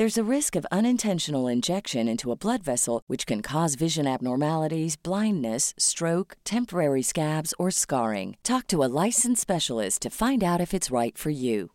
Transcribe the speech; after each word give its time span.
There's 0.00 0.16
a 0.16 0.34
risk 0.36 0.56
of 0.56 0.64
unintentional 0.72 1.46
injection 1.46 2.08
into 2.08 2.32
a 2.32 2.34
blood 2.34 2.62
vessel, 2.62 3.02
which 3.06 3.26
can 3.26 3.42
cause 3.42 3.74
vision 3.74 4.06
abnormalities, 4.06 4.96
blindness, 4.96 5.74
stroke, 5.76 6.38
temporary 6.42 7.02
scabs, 7.02 7.52
or 7.58 7.70
scarring. 7.70 8.38
Talk 8.42 8.66
to 8.68 8.82
a 8.82 8.88
licensed 9.04 9.42
specialist 9.42 10.00
to 10.00 10.08
find 10.08 10.42
out 10.42 10.58
if 10.58 10.72
it's 10.72 10.90
right 10.90 11.18
for 11.18 11.28
you. 11.28 11.72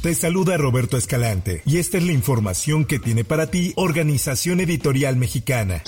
Te 0.00 0.14
saluda 0.14 0.56
Roberto 0.56 0.96
Escalante 0.96 1.60
y 1.66 1.76
esta 1.76 1.98
es 1.98 2.04
la 2.06 2.12
información 2.12 2.86
que 2.86 2.98
tiene 2.98 3.24
para 3.24 3.48
ti 3.48 3.74
Organización 3.76 4.60
Editorial 4.60 5.16
Mexicana. 5.16 5.82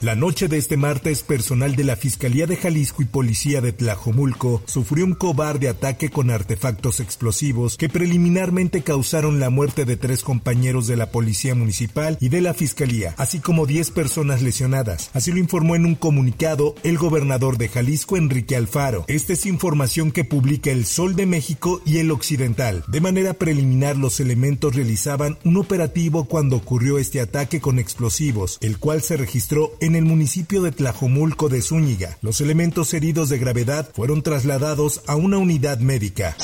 La 0.00 0.14
noche 0.14 0.48
de 0.48 0.56
este 0.56 0.78
martes, 0.78 1.22
personal 1.22 1.76
de 1.76 1.84
la 1.84 1.94
Fiscalía 1.94 2.46
de 2.46 2.56
Jalisco 2.56 3.02
y 3.02 3.04
Policía 3.04 3.60
de 3.60 3.74
Tlajomulco 3.74 4.62
sufrió 4.64 5.04
un 5.04 5.12
cobarde 5.12 5.68
ataque 5.68 6.08
con 6.08 6.30
artefactos 6.30 7.00
explosivos 7.00 7.76
que 7.76 7.90
preliminarmente 7.90 8.80
causaron 8.80 9.40
la 9.40 9.50
muerte 9.50 9.84
de 9.84 9.98
tres 9.98 10.22
compañeros 10.22 10.86
de 10.86 10.96
la 10.96 11.10
Policía 11.10 11.54
Municipal 11.54 12.16
y 12.18 12.30
de 12.30 12.40
la 12.40 12.54
Fiscalía, 12.54 13.14
así 13.18 13.40
como 13.40 13.66
10 13.66 13.90
personas 13.90 14.40
lesionadas. 14.40 15.10
Así 15.12 15.32
lo 15.32 15.38
informó 15.38 15.76
en 15.76 15.84
un 15.84 15.96
comunicado 15.96 16.76
el 16.82 16.96
gobernador 16.96 17.58
de 17.58 17.68
Jalisco, 17.68 18.16
Enrique 18.16 18.56
Alfaro. 18.56 19.04
Esta 19.06 19.34
es 19.34 19.44
información 19.44 20.12
que 20.12 20.24
publica 20.24 20.70
El 20.70 20.86
Sol 20.86 21.14
de 21.14 21.26
México 21.26 21.82
y 21.84 21.98
El 21.98 22.10
Occidental. 22.10 22.84
De 22.88 23.02
manera 23.02 23.34
preliminar, 23.34 23.98
los 23.98 24.18
elementos 24.18 24.74
realizaban 24.74 25.36
un 25.44 25.58
operativo 25.58 26.24
cuando 26.24 26.56
ocurrió 26.56 26.96
este 26.96 27.20
ataque 27.20 27.60
con 27.60 27.78
explosivos, 27.78 28.56
el 28.62 28.78
cual 28.78 29.02
se 29.02 29.18
registró 29.18 29.72
en 29.80 29.89
en 29.90 29.96
el 29.96 30.04
municipio 30.04 30.62
de 30.62 30.70
Tlajomulco 30.70 31.48
de 31.48 31.60
Zúñiga. 31.62 32.16
Los 32.22 32.40
elementos 32.40 32.94
heridos 32.94 33.28
de 33.28 33.38
gravedad 33.38 33.90
fueron 33.92 34.22
trasladados 34.22 35.02
a 35.08 35.16
una 35.16 35.38
unidad 35.38 35.80
médica. 35.80 36.36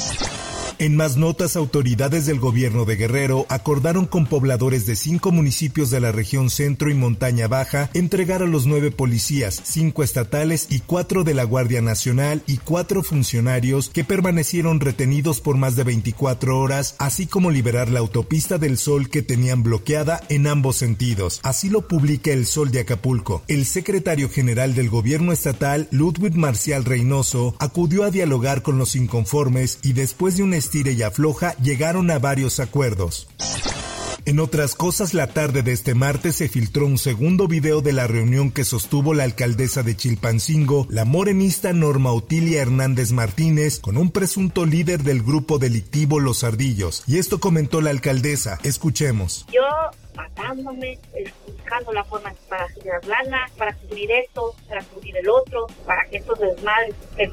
En 0.79 0.95
más 0.95 1.17
notas, 1.17 1.57
autoridades 1.57 2.27
del 2.27 2.39
gobierno 2.39 2.85
de 2.85 2.97
Guerrero 2.97 3.47
acordaron 3.49 4.05
con 4.05 4.27
pobladores 4.27 4.85
de 4.85 4.95
cinco 4.95 5.33
municipios 5.33 5.91
de 5.91 6.01
la 6.01 6.13
región 6.13 6.51
centro 6.51 6.91
y 6.91 6.95
montaña 6.95 7.49
baja 7.49 7.89
entregar 7.95 8.43
a 8.43 8.47
los 8.47 8.67
nueve 8.67 8.91
policías, 8.91 9.59
cinco 9.65 10.03
estatales 10.03 10.67
y 10.69 10.81
cuatro 10.81 11.25
de 11.25 11.33
la 11.33 11.45
Guardia 11.45 11.81
Nacional 11.81 12.43
y 12.47 12.59
cuatro 12.59 13.03
funcionarios 13.03 13.89
que 13.89 14.05
permanecieron 14.05 14.81
retenidos 14.81 15.41
por 15.41 15.57
más 15.57 15.77
de 15.77 15.85
24 15.85 16.61
horas, 16.61 16.95
así 16.99 17.27
como 17.27 17.51
liberar 17.51 17.89
la 17.89 18.01
autopista 18.01 18.59
del 18.59 18.77
Sol 18.77 19.09
que 19.09 19.23
tenían 19.23 19.63
bloqueada 19.63 20.21
en 20.29 20.47
ambos 20.47 20.77
sentidos. 20.77 21.41
Así 21.43 21.71
lo 21.71 21.89
publica 21.89 22.33
El 22.33 22.45
Sol 22.45 22.71
de 22.71 22.81
Acapulco. 22.81 23.43
El 23.49 23.65
secretario 23.65 24.29
general 24.29 24.75
del 24.75 24.91
gobierno 24.91 25.33
estatal, 25.33 25.89
Ludwig 25.91 26.37
Marcial 26.37 26.85
Reynoso, 26.85 27.57
acudió 27.61 28.05
a 28.05 28.11
dialogar 28.11 28.61
con 28.61 28.77
los 28.77 28.95
inconformes 28.95 29.79
y 29.83 29.95
después 29.95 30.37
de 30.37 30.43
un 30.43 30.53
estire 30.67 30.93
y 30.93 31.03
afloja 31.05 31.57
llegaron 31.59 32.11
a 32.11 32.19
varios 32.19 32.59
acuerdos. 32.59 33.29
En 34.25 34.41
otras 34.41 34.75
cosas, 34.75 35.15
la 35.15 35.29
tarde 35.29 35.63
de 35.63 35.71
este 35.71 35.95
martes 35.95 36.35
se 36.35 36.49
filtró 36.49 36.87
un 36.87 36.99
segundo 36.99 37.47
video 37.47 37.83
de 37.83 37.93
la 37.93 38.09
reunión 38.09 38.51
que 38.51 38.65
sostuvo 38.65 39.15
la 39.15 39.23
alcaldesa 39.23 39.85
de 39.85 39.95
Chilpancingo, 39.95 40.89
la 40.91 41.05
morenista 41.05 41.73
Norma 41.73 42.11
Otilia 42.11 42.61
Hernández 42.63 43.13
Martínez, 43.13 43.79
con 43.79 43.97
un 43.97 44.11
presunto 44.11 44.67
líder 44.67 45.05
del 45.05 45.23
grupo 45.23 45.61
delictivo 45.61 46.19
Los 46.19 46.43
Ardillos. 46.43 47.05
Y 47.07 47.19
esto 47.19 47.39
comentó 47.39 47.81
la 47.81 47.91
alcaldesa. 47.91 48.59
Escuchemos. 48.65 49.47
Yo 49.53 49.63
matándome, 50.17 50.99
buscando 51.47 51.93
la 51.93 52.03
forma 52.03 52.35
para 52.49 52.69
generar 52.71 53.07
lana, 53.07 53.49
para 53.57 53.73
cubrir 53.77 54.11
esto, 54.11 54.57
para 54.69 54.83
cubrir 54.83 55.17
el 55.19 55.29
otro, 55.29 55.69
para 55.87 56.05
que 56.11 56.17
estos 56.17 56.41
desmadres 56.41 56.97
estén 57.11 57.31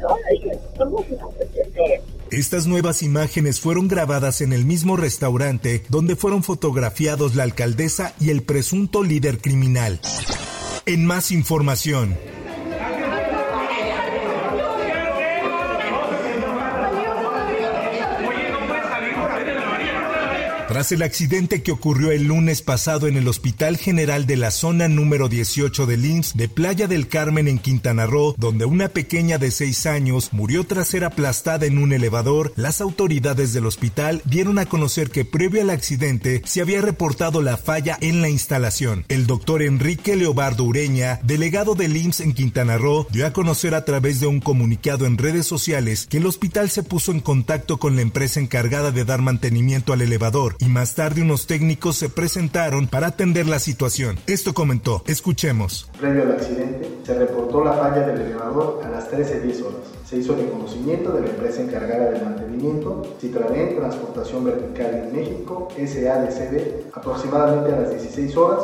no, 0.00 0.16
somos 0.76 1.06
estas 2.30 2.66
nuevas 2.66 3.02
imágenes 3.02 3.60
fueron 3.60 3.88
grabadas 3.88 4.40
en 4.40 4.52
el 4.52 4.64
mismo 4.64 4.96
restaurante 4.96 5.82
donde 5.88 6.16
fueron 6.16 6.42
fotografiados 6.42 7.34
la 7.34 7.42
alcaldesa 7.42 8.14
y 8.20 8.30
el 8.30 8.42
presunto 8.42 9.02
líder 9.02 9.38
criminal. 9.38 10.00
En 10.86 11.04
más 11.04 11.32
información. 11.32 12.16
Tras 20.70 20.92
el 20.92 21.02
accidente 21.02 21.64
que 21.64 21.72
ocurrió 21.72 22.12
el 22.12 22.28
lunes 22.28 22.62
pasado 22.62 23.08
en 23.08 23.16
el 23.16 23.26
Hospital 23.26 23.76
General 23.76 24.24
de 24.24 24.36
la 24.36 24.52
zona 24.52 24.86
número 24.86 25.28
18 25.28 25.84
de 25.84 25.96
Linz 25.96 26.34
de 26.34 26.48
Playa 26.48 26.86
del 26.86 27.08
Carmen 27.08 27.48
en 27.48 27.58
Quintana 27.58 28.06
Roo, 28.06 28.36
donde 28.38 28.66
una 28.66 28.88
pequeña 28.88 29.38
de 29.38 29.50
6 29.50 29.86
años 29.86 30.28
murió 30.32 30.62
tras 30.62 30.86
ser 30.86 31.02
aplastada 31.02 31.66
en 31.66 31.76
un 31.76 31.92
elevador, 31.92 32.52
las 32.54 32.80
autoridades 32.80 33.52
del 33.52 33.66
hospital 33.66 34.22
dieron 34.24 34.60
a 34.60 34.66
conocer 34.66 35.10
que 35.10 35.24
previo 35.24 35.60
al 35.60 35.70
accidente 35.70 36.40
se 36.44 36.60
había 36.60 36.80
reportado 36.80 37.42
la 37.42 37.56
falla 37.56 37.98
en 38.00 38.22
la 38.22 38.28
instalación. 38.28 39.04
El 39.08 39.26
doctor 39.26 39.62
Enrique 39.62 40.14
Leobardo 40.14 40.62
Ureña, 40.62 41.18
delegado 41.24 41.74
del 41.74 41.96
IMSS 41.96 42.20
en 42.20 42.32
Quintana 42.32 42.78
Roo, 42.78 43.08
dio 43.10 43.26
a 43.26 43.32
conocer 43.32 43.74
a 43.74 43.84
través 43.84 44.20
de 44.20 44.28
un 44.28 44.38
comunicado 44.38 45.04
en 45.04 45.18
redes 45.18 45.48
sociales 45.48 46.06
que 46.08 46.18
el 46.18 46.26
hospital 46.26 46.70
se 46.70 46.84
puso 46.84 47.10
en 47.10 47.18
contacto 47.18 47.80
con 47.80 47.96
la 47.96 48.02
empresa 48.02 48.38
encargada 48.38 48.92
de 48.92 49.04
dar 49.04 49.20
mantenimiento 49.20 49.92
al 49.92 50.02
elevador 50.02 50.59
y 50.60 50.66
más 50.66 50.94
tarde 50.94 51.22
unos 51.22 51.46
técnicos 51.46 51.96
se 51.96 52.08
presentaron 52.08 52.86
para 52.86 53.08
atender 53.08 53.46
la 53.46 53.58
situación. 53.58 54.18
Esto 54.26 54.52
comentó, 54.52 55.02
escuchemos. 55.06 55.90
Previo 55.98 56.22
al 56.22 56.32
accidente, 56.32 56.88
se 57.04 57.14
reportó 57.14 57.64
la 57.64 57.72
falla 57.72 58.06
del 58.06 58.20
elevador 58.20 58.82
a 58.84 58.90
las 58.90 59.10
13.10 59.10 59.62
horas. 59.62 59.80
Se 60.06 60.18
hizo 60.18 60.36
reconocimiento 60.36 61.12
de 61.12 61.22
la 61.22 61.28
empresa 61.28 61.62
encargada 61.62 62.10
del 62.10 62.24
mantenimiento, 62.24 63.16
Citraven 63.20 63.76
Transportación 63.76 64.44
Vertical 64.44 64.94
en 64.94 65.16
México, 65.16 65.68
SADCB, 65.76 66.94
aproximadamente 66.94 67.72
a 67.72 67.80
las 67.80 67.90
16 67.90 68.36
horas 68.36 68.60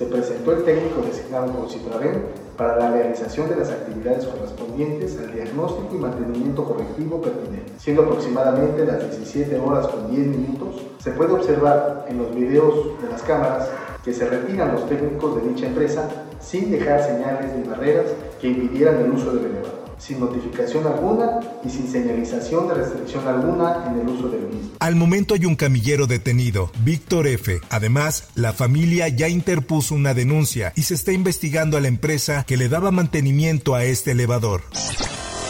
se 0.00 0.06
presentó 0.06 0.52
el 0.52 0.64
técnico 0.64 1.02
designado 1.02 1.52
por 1.52 1.70
Citraven 1.70 2.22
para 2.60 2.76
la 2.76 2.90
realización 2.90 3.48
de 3.48 3.56
las 3.56 3.70
actividades 3.70 4.26
correspondientes 4.26 5.18
al 5.18 5.32
diagnóstico 5.32 5.94
y 5.94 5.98
mantenimiento 5.98 6.62
correctivo 6.62 7.18
pertinente. 7.18 7.72
Siendo 7.78 8.02
aproximadamente 8.02 8.84
las 8.84 9.00
17 9.00 9.58
horas 9.58 9.88
con 9.88 10.14
10 10.14 10.26
minutos, 10.26 10.82
se 10.98 11.10
puede 11.12 11.32
observar 11.32 12.04
en 12.06 12.18
los 12.18 12.34
videos 12.34 13.00
de 13.00 13.08
las 13.08 13.22
cámaras 13.22 13.66
que 14.04 14.12
se 14.12 14.28
retiran 14.28 14.72
los 14.72 14.86
técnicos 14.90 15.36
de 15.36 15.48
dicha 15.48 15.68
empresa 15.68 16.06
sin 16.38 16.70
dejar 16.70 17.02
señales 17.02 17.50
ni 17.56 17.66
barreras 17.66 18.08
que 18.38 18.48
impidieran 18.48 18.96
el 18.96 19.10
uso 19.10 19.32
del 19.32 19.46
elevador 19.46 19.69
sin 20.00 20.18
notificación 20.20 20.86
alguna 20.86 21.40
y 21.64 21.70
sin 21.70 21.90
señalización 21.90 22.68
de 22.68 22.74
restricción 22.74 23.26
alguna 23.28 23.84
en 23.86 24.00
el 24.00 24.08
uso 24.08 24.28
del 24.28 24.42
mismo. 24.42 24.70
Al 24.78 24.96
momento 24.96 25.34
hay 25.34 25.44
un 25.44 25.56
camillero 25.56 26.06
detenido, 26.06 26.70
Víctor 26.84 27.26
F. 27.26 27.60
Además, 27.68 28.28
la 28.34 28.52
familia 28.52 29.08
ya 29.08 29.28
interpuso 29.28 29.94
una 29.94 30.14
denuncia 30.14 30.72
y 30.74 30.82
se 30.82 30.94
está 30.94 31.12
investigando 31.12 31.76
a 31.76 31.80
la 31.80 31.88
empresa 31.88 32.44
que 32.46 32.56
le 32.56 32.68
daba 32.68 32.90
mantenimiento 32.90 33.74
a 33.74 33.84
este 33.84 34.12
elevador. 34.12 34.62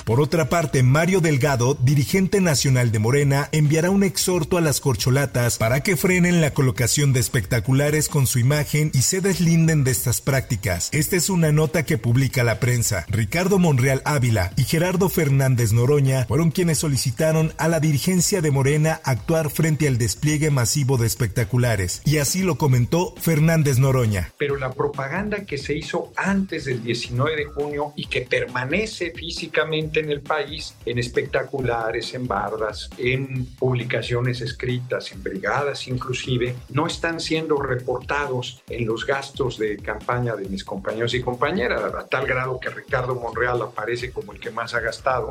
Por 0.05 0.21
otra 0.21 0.49
parte, 0.49 0.83
Mario 0.83 1.21
Delgado, 1.21 1.75
dirigente 1.75 2.41
nacional 2.41 2.91
de 2.91 2.99
Morena, 2.99 3.49
enviará 3.53 3.91
un 3.91 4.03
exhorto 4.03 4.57
a 4.57 4.61
las 4.61 4.81
corcholatas 4.81 5.59
para 5.59 5.83
que 5.83 5.97
frenen 5.97 6.41
la 6.41 6.53
colocación 6.53 7.13
de 7.13 7.21
espectaculares 7.21 8.09
con 8.09 8.27
su 8.27 8.39
imagen 8.39 8.91
y 8.95 9.03
se 9.03 9.21
deslinden 9.21 9.85
de 9.85 9.91
estas 9.91 10.21
prácticas. 10.21 10.89
Esta 10.93 11.17
es 11.17 11.31
una 11.31 11.53
nota 11.53 11.85
que 11.85 11.99
publica 11.99 12.45
la 12.45 12.61
prensa. 12.61 13.05
Ricardo 13.09 13.59
Monreal 13.59 14.03
Ávila 14.05 14.53
y 14.57 14.65
Gerardo 14.65 15.09
Fernández 15.09 15.73
Noroña 15.73 16.25
fueron 16.27 16.51
quienes 16.51 16.79
solicitaron 16.79 17.53
a 17.59 17.69
la 17.69 17.81
dirigencia 17.81 18.41
de 18.41 18.51
Morena 18.51 19.01
actuar 19.05 19.51
frente 19.51 19.87
al 19.87 19.99
despliegue 19.99 20.51
masivo 20.51 20.97
de 20.97 21.07
espectaculares. 21.07 22.03
Y 22.05 22.19
así 22.19 22.43
lo 22.43 22.57
comentó 22.57 23.15
Fernández 23.21 23.79
Noroña. 23.79 24.33
Pero 24.39 24.57
la 24.57 24.73
propaganda 24.73 25.45
que 25.45 25.59
se 25.59 25.75
hizo 25.75 26.13
antes 26.17 26.65
del 26.65 26.83
19 26.83 27.37
de 27.37 27.45
junio 27.45 27.93
y 27.97 28.07
que 28.07 28.23
permanece 28.23 29.13
físicamente 29.13 29.90
en 29.97 30.11
el 30.11 30.21
país, 30.21 30.77
en 30.87 30.99
espectaculares, 30.99 32.15
en 32.15 32.29
bardas, 32.29 32.89
en 32.97 33.47
publicaciones 33.59 34.41
escritas, 34.41 35.11
en 35.13 35.23
brigadas 35.23 35.89
inclusive, 35.89 36.55
no 36.69 36.87
están 36.87 37.19
siendo 37.19 37.57
reportados 37.57 38.63
en 38.69 38.87
los 38.87 39.07
gastos 39.07 39.59
de 39.59 39.77
campaña 39.79 40.37
de 40.37 40.49
mis 40.49 40.65
compañeros 40.65 41.15
y 41.15 41.21
compañeras, 41.21 41.83
a 41.95 42.07
tal 42.07 42.27
grado 42.27 42.61
que 42.61 42.71
Ricardo 42.71 43.15
Monreal 43.15 43.63
aparece 43.63 44.13
como 44.13 44.33
el 44.33 44.41
que 44.41 44.51
más 44.51 44.75
ha 44.75 44.81
gastado. 44.81 45.31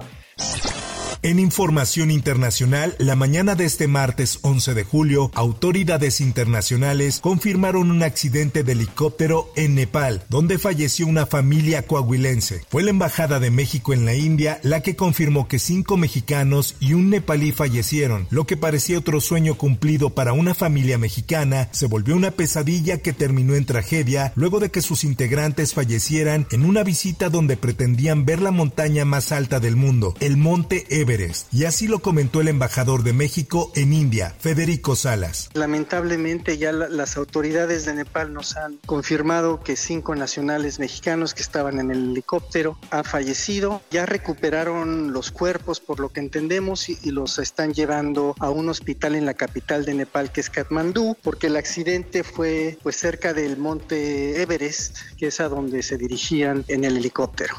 En 1.22 1.38
información 1.38 2.12
internacional, 2.12 2.96
la 2.98 3.18
mañana 3.18 3.56
de 3.56 3.66
este 3.66 3.90
martes 3.90 4.40
11 4.42 4.74
de 4.74 4.86
julio, 4.86 5.32
autoridades 5.36 6.22
internacionales 6.22 7.20
confirmaron 7.20 7.92
un 7.92 8.04
accidente 8.04 8.64
de 8.64 8.72
helicóptero 8.72 9.52
en 9.58 9.76
Nepal, 9.76 10.24
donde 10.30 10.58
falleció 10.58 11.08
una 11.08 11.26
familia 11.26 11.82
coahuilense. 11.82 12.62
Fue 12.70 12.84
la 12.84 12.92
Embajada 12.92 13.42
de 13.42 13.52
México 13.52 13.92
en 13.92 14.06
la 14.06 14.16
India 14.16 14.62
la 14.64 14.82
que 14.82 14.96
confirmó 14.96 15.50
que 15.50 15.60
cinco 15.60 15.98
mexicanos 15.98 16.78
y 16.80 16.94
un 16.94 17.10
nepalí 17.10 17.52
fallecieron. 17.52 18.26
Lo 18.30 18.48
que 18.48 18.56
parecía 18.56 18.98
otro 18.98 19.20
sueño 19.20 19.56
cumplido 19.56 20.12
para 20.12 20.32
una 20.32 20.54
familia 20.54 20.98
mexicana 20.98 21.68
se 21.74 21.88
volvió 21.88 22.16
una 22.16 22.32
pesadilla 22.32 23.00
que 23.00 23.12
terminó 23.12 23.56
en 23.56 23.66
tragedia 23.66 24.32
luego 24.38 24.62
de 24.62 24.72
que 24.72 24.82
sus 24.82 25.04
integrantes 25.04 25.74
fallecieran 25.74 26.48
en 26.52 26.64
una 26.64 26.84
visita 26.84 27.28
donde 27.30 27.58
pretendían 27.58 28.24
ver 28.24 28.42
la 28.42 28.52
montaña 28.52 29.04
más 29.04 29.34
alta 29.34 29.60
del 29.60 29.76
mundo, 29.76 30.16
el 30.22 30.38
Monte 30.38 30.86
Everest 30.90 31.09
y 31.52 31.66
así 31.66 31.88
lo 31.88 32.00
comentó 32.00 32.40
el 32.40 32.50
embajador 32.50 33.02
de 33.02 33.14
México 33.14 33.72
en 33.74 33.94
India, 33.94 34.36
Federico 34.40 34.96
Salas. 34.96 35.50
Lamentablemente 35.54 36.60
ya 36.60 36.72
las 36.72 37.18
autoridades 37.18 37.86
de 37.86 37.96
Nepal 37.96 38.32
nos 38.32 38.56
han 38.58 38.78
confirmado 38.86 39.60
que 39.60 39.76
cinco 39.76 40.14
nacionales 40.14 40.78
mexicanos 40.78 41.34
que 41.34 41.42
estaban 41.42 41.80
en 41.80 41.90
el 41.90 42.12
helicóptero 42.12 42.78
han 42.92 43.06
fallecido. 43.06 43.82
Ya 43.90 44.06
recuperaron 44.06 45.12
los 45.12 45.32
cuerpos 45.32 45.80
por 45.80 46.00
lo 46.00 46.10
que 46.10 46.20
entendemos 46.20 46.90
y, 46.90 47.10
los 47.10 47.40
están 47.40 47.74
llevando 47.74 48.36
a 48.40 48.52
un 48.52 48.70
hospital 48.70 49.16
en 49.16 49.26
la 49.26 49.34
capital 49.34 49.86
de 49.86 49.96
Nepal 49.96 50.32
que 50.32 50.42
es 50.42 50.52
Katmandú 50.52 51.18
porque 51.24 51.48
el 51.48 51.56
accidente 51.56 52.24
fue 52.24 52.78
pues 52.84 52.98
cerca 52.98 53.34
del 53.34 53.58
monte 53.58 54.44
Everest 54.44 54.96
que 55.18 55.28
es 55.28 55.40
a 55.40 55.50
donde 55.50 55.82
se 55.82 55.98
dirigían 55.98 56.66
en 56.68 56.84
el 56.84 56.98
helicóptero. 56.98 57.56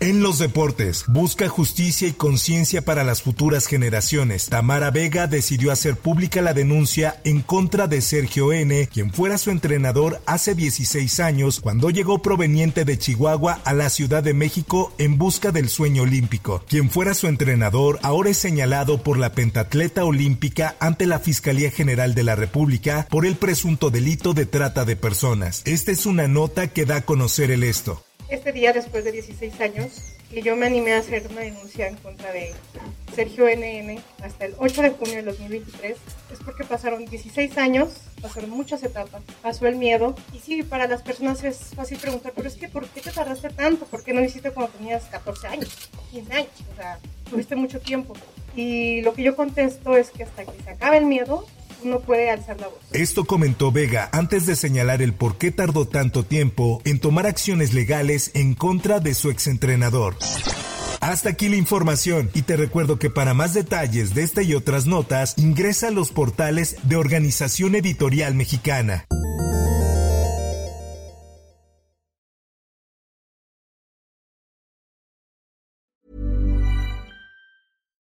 En 0.00 0.22
los 0.22 0.38
deportes, 0.38 1.06
busca 1.08 1.48
justicia 1.48 2.06
y 2.06 2.12
conciencia 2.12 2.82
para 2.82 3.02
las 3.02 3.20
futuras 3.20 3.66
generaciones. 3.66 4.48
Tamara 4.48 4.92
Vega 4.92 5.26
decidió 5.26 5.72
hacer 5.72 5.96
pública 5.96 6.40
la 6.40 6.54
denuncia 6.54 7.20
en 7.24 7.40
contra 7.40 7.88
de 7.88 8.00
Sergio 8.00 8.52
N., 8.52 8.88
quien 8.92 9.12
fuera 9.12 9.38
su 9.38 9.50
entrenador 9.50 10.20
hace 10.24 10.54
16 10.54 11.18
años 11.18 11.58
cuando 11.58 11.90
llegó 11.90 12.22
proveniente 12.22 12.84
de 12.84 12.96
Chihuahua 12.96 13.60
a 13.64 13.72
la 13.72 13.90
Ciudad 13.90 14.22
de 14.22 14.34
México 14.34 14.92
en 14.98 15.18
busca 15.18 15.50
del 15.50 15.68
sueño 15.68 16.02
olímpico. 16.02 16.62
Quien 16.68 16.90
fuera 16.90 17.12
su 17.12 17.26
entrenador 17.26 17.98
ahora 18.04 18.30
es 18.30 18.38
señalado 18.38 19.02
por 19.02 19.18
la 19.18 19.32
pentatleta 19.32 20.04
olímpica 20.04 20.76
ante 20.78 21.06
la 21.06 21.18
Fiscalía 21.18 21.72
General 21.72 22.14
de 22.14 22.22
la 22.22 22.36
República 22.36 23.08
por 23.10 23.26
el 23.26 23.34
presunto 23.34 23.90
delito 23.90 24.32
de 24.32 24.46
trata 24.46 24.84
de 24.84 24.94
personas. 24.94 25.62
Esta 25.64 25.90
es 25.90 26.06
una 26.06 26.28
nota 26.28 26.68
que 26.68 26.84
da 26.84 26.98
a 26.98 27.02
conocer 27.02 27.50
el 27.50 27.64
esto 27.64 28.04
este 28.28 28.52
día, 28.52 28.72
después 28.72 29.04
de 29.04 29.12
16 29.12 29.60
años, 29.60 30.14
que 30.30 30.42
yo 30.42 30.56
me 30.56 30.66
animé 30.66 30.92
a 30.92 30.98
hacer 30.98 31.26
una 31.30 31.40
denuncia 31.40 31.88
en 31.88 31.96
contra 31.96 32.30
de 32.32 32.52
Sergio 33.14 33.46
NN 33.46 33.98
hasta 34.22 34.44
el 34.44 34.54
8 34.58 34.82
de 34.82 34.90
junio 34.90 35.16
de 35.16 35.22
2023, 35.22 35.96
es 36.32 36.38
porque 36.44 36.64
pasaron 36.64 37.06
16 37.06 37.56
años, 37.56 37.88
pasaron 38.20 38.50
muchas 38.50 38.82
etapas, 38.82 39.22
pasó 39.42 39.66
el 39.66 39.76
miedo. 39.76 40.14
Y 40.34 40.38
sí, 40.38 40.62
para 40.62 40.86
las 40.86 41.02
personas 41.02 41.42
es 41.44 41.74
fácil 41.74 41.98
preguntar, 41.98 42.32
pero 42.36 42.48
es 42.48 42.56
que 42.56 42.68
¿por 42.68 42.86
qué 42.88 43.00
te 43.00 43.10
tardaste 43.10 43.48
tanto? 43.50 43.86
¿Por 43.86 44.04
qué 44.04 44.12
no 44.12 44.20
lo 44.20 44.26
hiciste 44.26 44.50
cuando 44.50 44.72
tenías 44.72 45.04
14 45.04 45.48
años, 45.48 45.90
15 46.12 46.32
años? 46.32 46.50
O 46.72 46.76
sea, 46.76 46.98
tuviste 47.30 47.56
mucho 47.56 47.80
tiempo. 47.80 48.14
Y 48.54 49.00
lo 49.02 49.14
que 49.14 49.22
yo 49.22 49.34
contesto 49.36 49.96
es 49.96 50.10
que 50.10 50.24
hasta 50.24 50.44
que 50.44 50.62
se 50.62 50.70
acabe 50.70 50.98
el 50.98 51.06
miedo, 51.06 51.46
puede 52.00 52.30
alzar 52.30 52.60
la 52.60 52.68
voz. 52.68 52.78
Esto 52.92 53.24
comentó 53.24 53.72
Vega 53.72 54.08
antes 54.12 54.46
de 54.46 54.56
señalar 54.56 55.02
el 55.02 55.12
por 55.12 55.36
qué 55.38 55.50
tardó 55.50 55.86
tanto 55.86 56.24
tiempo 56.24 56.80
en 56.84 56.98
tomar 56.98 57.26
acciones 57.26 57.74
legales 57.74 58.30
en 58.34 58.54
contra 58.54 59.00
de 59.00 59.14
su 59.14 59.30
exentrenador. 59.30 60.16
Hasta 61.00 61.30
aquí 61.30 61.48
la 61.48 61.56
información 61.56 62.30
y 62.34 62.42
te 62.42 62.56
recuerdo 62.56 62.98
que 62.98 63.10
para 63.10 63.34
más 63.34 63.54
detalles 63.54 64.14
de 64.14 64.24
esta 64.24 64.42
y 64.42 64.54
otras 64.54 64.86
notas 64.86 65.34
ingresa 65.38 65.88
a 65.88 65.92
los 65.92 66.10
portales 66.10 66.76
de 66.82 66.96
Organización 66.96 67.74
Editorial 67.76 68.34
Mexicana. 68.34 69.06